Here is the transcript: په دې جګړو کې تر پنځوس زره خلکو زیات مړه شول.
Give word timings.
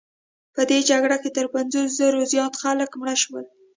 په 0.55 0.61
دې 0.69 0.79
جګړو 0.89 1.17
کې 1.23 1.29
تر 1.37 1.45
پنځوس 1.53 1.89
زره 1.99 2.15
خلکو 2.17 2.31
زیات 2.33 2.53
مړه 2.99 3.15
شول. 3.23 3.45